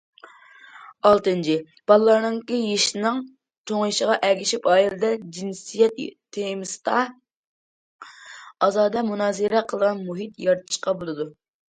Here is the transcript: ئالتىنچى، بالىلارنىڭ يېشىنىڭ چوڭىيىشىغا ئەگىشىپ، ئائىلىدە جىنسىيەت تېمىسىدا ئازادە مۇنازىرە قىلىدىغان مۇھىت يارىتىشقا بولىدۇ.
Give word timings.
ئالتىنچى، 1.07 1.57
بالىلارنىڭ 1.91 2.37
يېشىنىڭ 2.59 3.19
چوڭىيىشىغا 3.71 4.15
ئەگىشىپ، 4.29 4.65
ئائىلىدە 4.71 5.13
جىنسىيەت 5.37 6.01
تېمىسىدا 6.39 7.05
ئازادە 8.69 9.05
مۇنازىرە 9.11 9.65
قىلىدىغان 9.73 10.05
مۇھىت 10.09 10.45
يارىتىشقا 10.47 11.01
بولىدۇ. 11.03 11.31